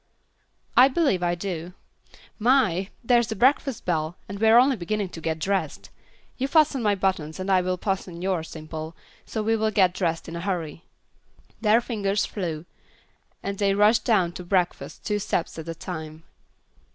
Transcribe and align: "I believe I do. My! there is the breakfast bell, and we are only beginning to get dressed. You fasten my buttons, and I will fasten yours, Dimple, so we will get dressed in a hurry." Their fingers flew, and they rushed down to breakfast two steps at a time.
"I 0.75 0.87
believe 0.87 1.21
I 1.21 1.35
do. 1.35 1.73
My! 2.39 2.89
there 3.03 3.19
is 3.19 3.27
the 3.27 3.35
breakfast 3.35 3.85
bell, 3.85 4.15
and 4.27 4.39
we 4.39 4.47
are 4.47 4.57
only 4.57 4.75
beginning 4.75 5.09
to 5.09 5.21
get 5.21 5.37
dressed. 5.37 5.91
You 6.39 6.47
fasten 6.47 6.81
my 6.81 6.95
buttons, 6.95 7.39
and 7.39 7.51
I 7.51 7.61
will 7.61 7.77
fasten 7.77 8.19
yours, 8.19 8.49
Dimple, 8.51 8.95
so 9.27 9.43
we 9.43 9.55
will 9.55 9.69
get 9.69 9.93
dressed 9.93 10.27
in 10.27 10.35
a 10.35 10.41
hurry." 10.41 10.85
Their 11.61 11.81
fingers 11.81 12.25
flew, 12.25 12.65
and 13.43 13.59
they 13.59 13.75
rushed 13.75 14.03
down 14.03 14.31
to 14.33 14.43
breakfast 14.43 15.05
two 15.05 15.19
steps 15.19 15.59
at 15.59 15.69
a 15.69 15.75
time. 15.75 16.23